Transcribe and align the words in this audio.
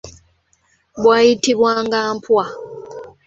Bwayitibwanga 1.01 1.99
mpwa. 2.15 2.45